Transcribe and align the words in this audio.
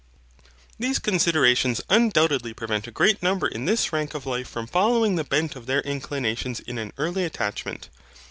These 0.79 0.97
considerations 0.97 1.79
undoubtedly 1.87 2.55
prevent 2.55 2.87
a 2.87 2.91
great 2.91 3.21
number 3.21 3.47
in 3.47 3.65
this 3.65 3.93
rank 3.93 4.15
of 4.15 4.25
life 4.25 4.47
from 4.49 4.65
following 4.65 5.15
the 5.15 5.23
bent 5.23 5.55
of 5.55 5.67
their 5.67 5.81
inclinations 5.81 6.59
in 6.59 6.79
an 6.79 6.91
early 6.97 7.23
attachment. 7.23 7.87